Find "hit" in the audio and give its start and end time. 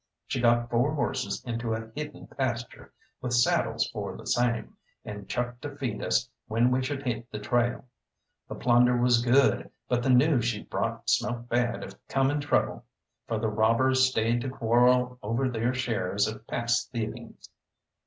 7.03-7.31